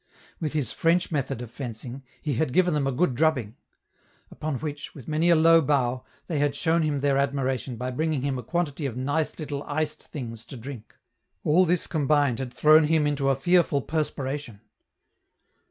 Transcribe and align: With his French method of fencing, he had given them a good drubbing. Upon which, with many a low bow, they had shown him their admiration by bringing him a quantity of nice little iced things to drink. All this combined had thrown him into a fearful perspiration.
With 0.39 0.53
his 0.53 0.71
French 0.71 1.11
method 1.11 1.43
of 1.43 1.51
fencing, 1.51 2.01
he 2.23 2.33
had 2.33 2.53
given 2.53 2.73
them 2.73 2.87
a 2.87 2.91
good 2.91 3.13
drubbing. 3.13 3.55
Upon 4.31 4.55
which, 4.57 4.95
with 4.95 5.07
many 5.07 5.29
a 5.29 5.35
low 5.35 5.61
bow, 5.61 6.03
they 6.25 6.39
had 6.39 6.55
shown 6.55 6.81
him 6.81 7.01
their 7.01 7.19
admiration 7.19 7.75
by 7.75 7.91
bringing 7.91 8.23
him 8.23 8.39
a 8.39 8.43
quantity 8.43 8.87
of 8.87 8.97
nice 8.97 9.37
little 9.37 9.61
iced 9.61 10.07
things 10.07 10.43
to 10.45 10.57
drink. 10.57 10.95
All 11.43 11.65
this 11.65 11.85
combined 11.85 12.39
had 12.39 12.51
thrown 12.51 12.85
him 12.85 13.05
into 13.05 13.29
a 13.29 13.35
fearful 13.35 13.83
perspiration. 13.83 14.61